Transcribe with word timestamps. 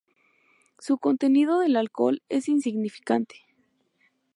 Su 0.79 0.97
contenido 0.97 1.59
de 1.59 1.77
alcohol 1.77 2.23
es 2.27 2.49
insignificante. 2.49 3.45